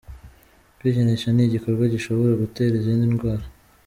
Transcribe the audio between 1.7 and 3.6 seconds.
gishobora gutera izindi ndwara